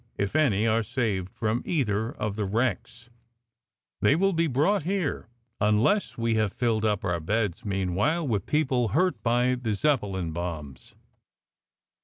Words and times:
If 0.17 0.35
any 0.35 0.65
are 0.65 0.81
saved 0.81 1.29
from 1.29 1.61
either 1.63 2.11
of 2.11 2.35
the 2.35 2.45
wrecks, 2.45 3.11
they 4.01 4.15
will 4.15 4.33
be 4.33 4.47
brought 4.47 4.81
here, 4.81 5.27
unless 5.59 6.17
we 6.17 6.33
have 6.37 6.51
filled 6.53 6.83
up 6.83 7.05
our 7.05 7.19
beds 7.19 7.63
meanwhile 7.63 8.27
with 8.27 8.47
people 8.47 8.89
hurt 8.97 9.21
by 9.21 9.53
the 9.53 9.75
Zeppelin 9.75 10.31
bombs." 10.31 10.95